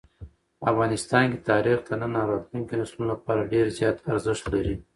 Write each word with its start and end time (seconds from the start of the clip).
افغانستان 0.71 1.23
کې 1.31 1.45
تاریخ 1.49 1.77
د 1.85 1.89
نن 2.01 2.13
او 2.21 2.27
راتلونکي 2.31 2.73
نسلونو 2.81 3.09
لپاره 3.13 3.49
ډېر 3.53 3.65
زیات 3.77 3.97
ارزښت 4.11 4.45
لري. 4.53 4.75